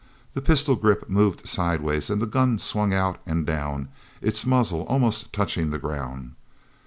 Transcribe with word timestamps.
The 0.33 0.41
pistol 0.41 0.75
grip 0.75 1.09
moved 1.11 1.45
sideways, 1.47 2.09
and 2.09 2.19
the 2.19 2.25
gun 2.25 2.57
swung 2.57 2.91
out 2.91 3.19
and 3.27 3.45
down, 3.45 3.89
its 4.19 4.47
muzzle 4.47 4.81
almost 4.85 5.31
touching 5.31 5.69
the 5.69 5.77
ground. 5.77 6.31